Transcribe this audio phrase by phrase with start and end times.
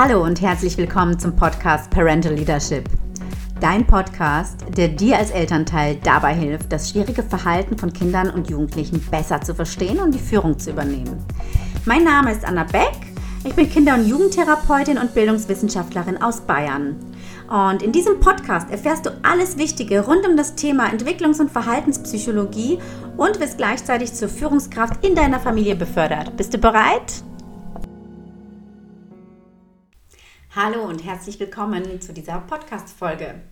[0.00, 2.88] Hallo und herzlich willkommen zum Podcast Parental Leadership.
[3.60, 9.00] Dein Podcast, der dir als Elternteil dabei hilft, das schwierige Verhalten von Kindern und Jugendlichen
[9.10, 11.18] besser zu verstehen und die Führung zu übernehmen.
[11.84, 12.92] Mein Name ist Anna Beck.
[13.42, 16.94] Ich bin Kinder- und Jugendtherapeutin und Bildungswissenschaftlerin aus Bayern.
[17.48, 22.78] Und in diesem Podcast erfährst du alles Wichtige rund um das Thema Entwicklungs- und Verhaltenspsychologie
[23.16, 26.36] und wirst gleichzeitig zur Führungskraft in deiner Familie befördert.
[26.36, 27.24] Bist du bereit?
[30.60, 33.42] Hallo und herzlich willkommen zu dieser Podcast-Folge.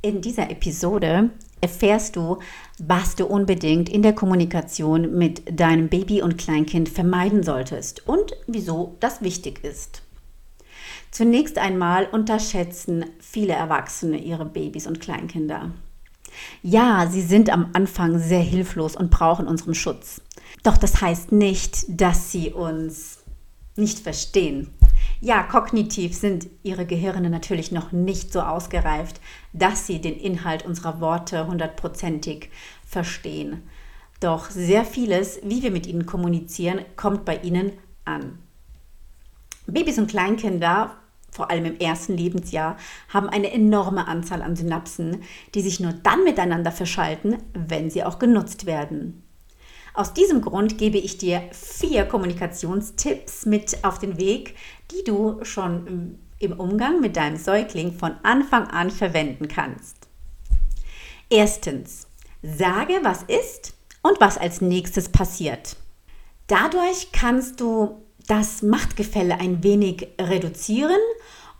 [0.00, 1.28] In dieser Episode
[1.60, 2.38] erfährst du,
[2.78, 8.96] was du unbedingt in der Kommunikation mit deinem Baby und Kleinkind vermeiden solltest und wieso
[9.00, 10.00] das wichtig ist.
[11.10, 15.72] Zunächst einmal unterschätzen viele Erwachsene ihre Babys und Kleinkinder.
[16.62, 20.22] Ja, sie sind am Anfang sehr hilflos und brauchen unseren Schutz.
[20.62, 23.18] Doch das heißt nicht, dass sie uns
[23.76, 24.70] nicht verstehen.
[25.24, 29.20] Ja, kognitiv sind ihre Gehirne natürlich noch nicht so ausgereift,
[29.52, 32.50] dass sie den Inhalt unserer Worte hundertprozentig
[32.84, 33.62] verstehen.
[34.18, 37.70] Doch sehr vieles, wie wir mit ihnen kommunizieren, kommt bei ihnen
[38.04, 38.40] an.
[39.68, 40.96] Babys und Kleinkinder
[41.32, 42.76] vor allem im ersten Lebensjahr,
[43.08, 45.22] haben eine enorme Anzahl an Synapsen,
[45.54, 49.22] die sich nur dann miteinander verschalten, wenn sie auch genutzt werden.
[49.94, 54.54] Aus diesem Grund gebe ich dir vier Kommunikationstipps mit auf den Weg,
[54.90, 60.08] die du schon im Umgang mit deinem Säugling von Anfang an verwenden kannst.
[61.28, 62.06] Erstens,
[62.42, 65.76] sage, was ist und was als nächstes passiert.
[66.46, 71.00] Dadurch kannst du das Machtgefälle ein wenig reduzieren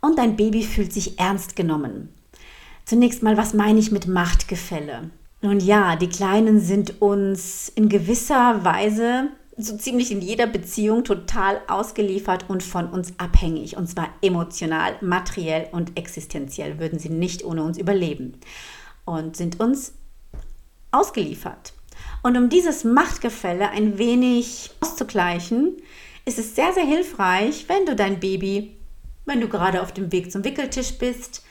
[0.01, 2.13] und dein Baby fühlt sich ernst genommen.
[2.85, 5.09] Zunächst mal, was meine ich mit Machtgefälle?
[5.43, 9.27] Nun ja, die Kleinen sind uns in gewisser Weise
[9.57, 13.75] so ziemlich in jeder Beziehung total ausgeliefert und von uns abhängig.
[13.75, 18.39] Und zwar emotional, materiell und existenziell würden sie nicht ohne uns überleben.
[19.03, 19.91] Und sind uns
[20.91, 21.73] ausgeliefert.
[22.21, 25.75] Und um dieses Machtgefälle ein wenig auszugleichen,
[26.23, 28.77] ist es sehr, sehr hilfreich, wenn du dein Baby,
[29.25, 31.43] wenn du gerade auf dem Weg zum Wickeltisch bist,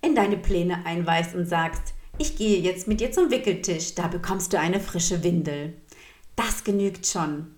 [0.00, 1.91] in deine Pläne einweist und sagst,
[2.22, 5.74] ich gehe jetzt mit dir zum Wickeltisch, da bekommst du eine frische Windel.
[6.36, 7.48] Das genügt schon.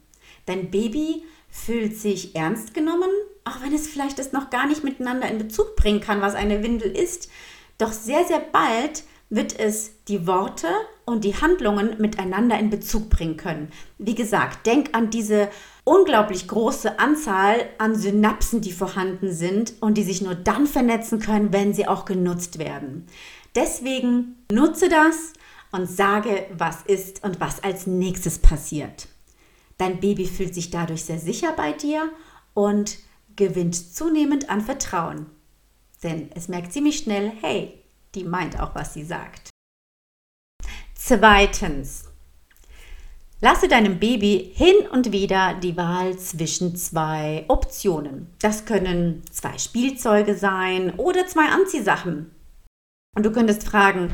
[0.46, 3.10] Dein Baby fühlt sich ernst genommen,
[3.44, 6.62] auch wenn es vielleicht es noch gar nicht miteinander in Bezug bringen kann, was eine
[6.62, 7.30] Windel ist.
[7.76, 10.68] Doch sehr, sehr bald wird es die Worte
[11.04, 13.70] und die Handlungen miteinander in Bezug bringen können.
[13.98, 15.50] Wie gesagt, denk an diese
[15.84, 21.52] unglaublich große Anzahl an Synapsen, die vorhanden sind und die sich nur dann vernetzen können,
[21.52, 23.06] wenn sie auch genutzt werden.
[23.54, 25.32] Deswegen nutze das
[25.72, 29.08] und sage, was ist und was als nächstes passiert.
[29.78, 32.10] Dein Baby fühlt sich dadurch sehr sicher bei dir
[32.52, 32.98] und
[33.36, 35.26] gewinnt zunehmend an Vertrauen.
[36.02, 37.82] Denn es merkt ziemlich schnell, hey,
[38.14, 39.50] die meint auch, was sie sagt.
[40.94, 42.04] Zweitens,
[43.44, 48.28] Lasse deinem Baby hin und wieder die Wahl zwischen zwei Optionen.
[48.40, 52.30] Das können zwei Spielzeuge sein oder zwei Anziehsachen.
[53.14, 54.10] Und du könntest fragen,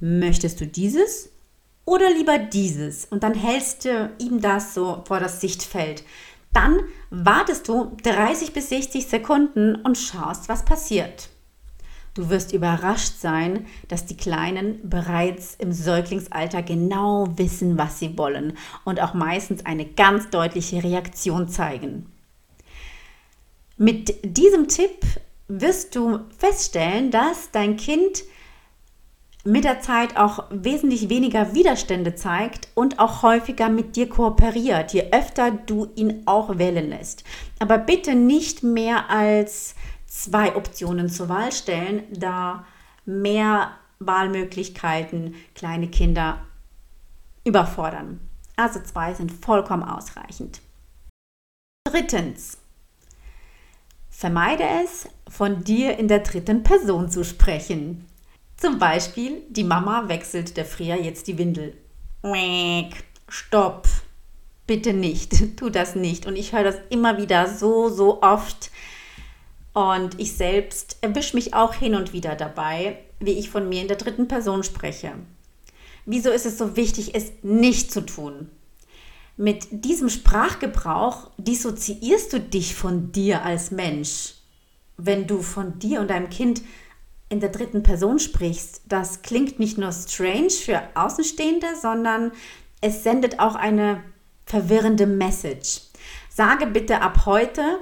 [0.00, 1.30] möchtest du dieses
[1.84, 3.04] oder lieber dieses?
[3.04, 6.04] Und dann hältst du ihm das so vor das Sichtfeld.
[6.52, 6.80] Dann
[7.10, 11.28] wartest du 30 bis 60 Sekunden und schaust, was passiert.
[12.14, 18.58] Du wirst überrascht sein, dass die Kleinen bereits im Säuglingsalter genau wissen, was sie wollen
[18.84, 22.06] und auch meistens eine ganz deutliche Reaktion zeigen.
[23.76, 25.06] Mit diesem Tipp
[25.46, 28.24] wirst du feststellen, dass dein Kind
[29.44, 35.10] mit der Zeit auch wesentlich weniger Widerstände zeigt und auch häufiger mit dir kooperiert, je
[35.12, 37.24] öfter du ihn auch wählen lässt.
[37.58, 39.74] Aber bitte nicht mehr als
[40.06, 42.66] zwei Optionen zur Wahl stellen, da
[43.06, 46.38] mehr Wahlmöglichkeiten kleine Kinder
[47.44, 48.20] überfordern.
[48.56, 50.60] Also zwei sind vollkommen ausreichend.
[51.84, 52.58] Drittens,
[54.10, 58.06] vermeide es, von dir in der dritten Person zu sprechen.
[58.60, 61.76] Zum Beispiel, die Mama wechselt der Fria jetzt die Windel.
[63.26, 63.88] Stopp.
[64.66, 65.56] Bitte nicht.
[65.56, 66.26] Tu das nicht.
[66.26, 68.70] Und ich höre das immer wieder so, so oft
[69.72, 73.88] und ich selbst erwische mich auch hin und wieder dabei, wie ich von mir in
[73.88, 75.12] der dritten Person spreche.
[76.06, 78.50] Wieso ist es so wichtig, es nicht zu tun?
[79.36, 84.34] Mit diesem Sprachgebrauch dissoziierst du dich von dir als Mensch.
[84.96, 86.62] Wenn du von dir und deinem Kind
[87.30, 92.32] in der dritten Person sprichst, das klingt nicht nur strange für Außenstehende, sondern
[92.82, 94.02] es sendet auch eine
[94.44, 95.82] verwirrende Message.
[96.28, 97.78] Sage bitte ab heute,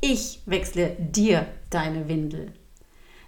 [0.00, 2.52] Ich wechsle dir deine Windel.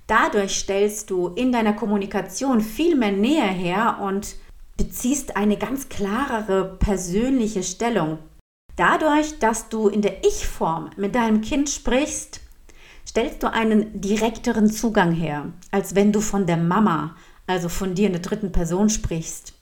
[0.07, 4.37] Dadurch stellst du in deiner Kommunikation viel mehr Nähe her und
[4.77, 8.19] beziehst eine ganz klarere persönliche Stellung.
[8.77, 12.41] Dadurch, dass du in der Ich-Form mit deinem Kind sprichst,
[13.07, 17.17] stellst du einen direkteren Zugang her, als wenn du von der Mama,
[17.47, 19.55] also von dir in der dritten Person sprichst.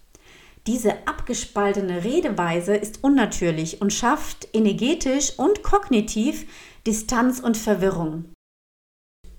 [0.66, 6.46] Diese abgespaltene Redeweise ist unnatürlich und schafft energetisch und kognitiv
[6.86, 8.26] Distanz und Verwirrung.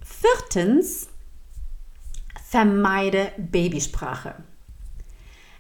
[0.02, 1.08] Viertens,
[2.50, 4.44] vermeide Babysprache.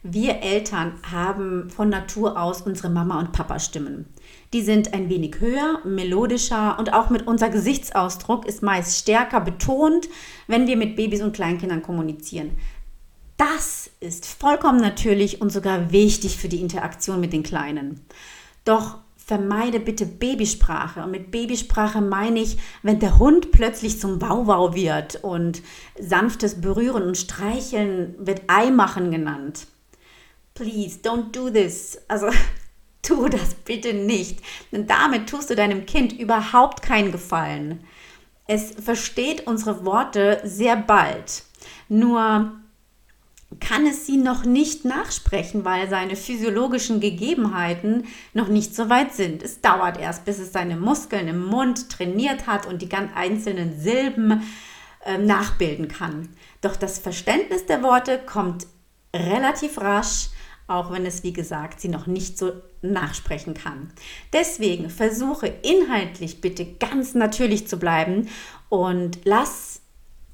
[0.01, 4.06] Wir Eltern haben von Natur aus unsere Mama- und Papa-Stimmen.
[4.54, 10.07] Die sind ein wenig höher, melodischer und auch mit unser Gesichtsausdruck ist meist stärker betont,
[10.48, 12.51] wenn wir mit Babys und Kleinkindern kommunizieren.
[13.36, 18.00] Das ist vollkommen natürlich und sogar wichtig für die Interaktion mit den Kleinen.
[18.63, 21.04] Doch vermeide bitte Babysprache.
[21.04, 25.62] Und mit Babysprache meine ich, wenn der Hund plötzlich zum Wauwau wird und
[26.00, 29.68] sanftes Berühren und Streicheln wird Eimachen genannt
[30.60, 31.98] please don't do this.
[32.08, 32.30] Also
[33.02, 34.40] tu das bitte nicht,
[34.72, 37.84] denn damit tust du deinem Kind überhaupt keinen Gefallen.
[38.46, 41.44] Es versteht unsere Worte sehr bald.
[41.88, 42.52] Nur
[43.60, 49.42] kann es sie noch nicht nachsprechen, weil seine physiologischen Gegebenheiten noch nicht so weit sind.
[49.42, 53.80] Es dauert erst, bis es seine Muskeln im Mund trainiert hat und die ganz einzelnen
[53.80, 54.44] Silben
[55.06, 56.30] äh, nachbilden kann.
[56.62, 58.68] Doch das Verständnis der Worte kommt
[59.16, 60.30] relativ rasch
[60.69, 62.51] auch wenn es, wie gesagt, sie noch nicht so
[62.81, 63.92] nachsprechen kann.
[64.31, 68.30] Deswegen versuche inhaltlich bitte ganz natürlich zu bleiben
[68.69, 69.81] und lass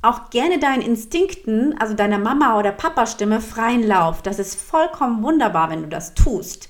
[0.01, 4.21] auch gerne deinen Instinkten, also deiner Mama oder Papa Stimme freien Lauf.
[4.21, 6.69] Das ist vollkommen wunderbar, wenn du das tust.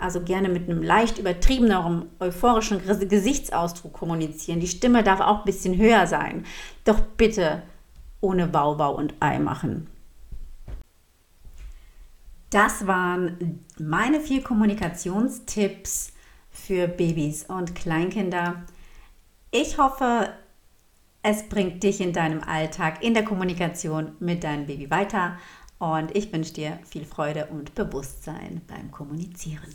[0.00, 4.58] Also gerne mit einem leicht übertriebeneren, euphorischen Gesichtsausdruck kommunizieren.
[4.58, 6.44] Die Stimme darf auch ein bisschen höher sein.
[6.84, 7.62] Doch bitte
[8.20, 9.91] ohne Baubau und Ei machen.
[12.52, 16.12] Das waren meine vier Kommunikationstipps
[16.50, 18.64] für Babys und Kleinkinder.
[19.50, 20.28] Ich hoffe,
[21.22, 25.38] es bringt dich in deinem Alltag in der Kommunikation mit deinem Baby weiter
[25.78, 29.72] und ich wünsche dir viel Freude und Bewusstsein beim Kommunizieren.